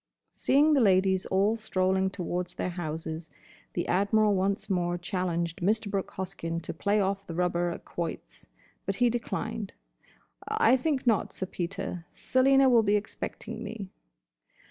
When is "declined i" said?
9.11-10.75